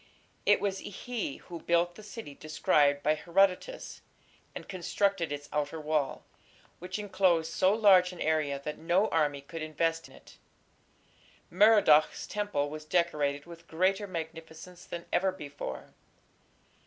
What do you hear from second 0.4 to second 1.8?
It was he who